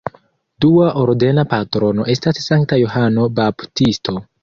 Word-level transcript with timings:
Dua 0.65 0.87
ordena 1.01 1.45
patrono 1.53 2.09
estas 2.17 2.43
Sankta 2.49 2.83
Johano 2.83 3.31
Baptisto. 3.41 4.21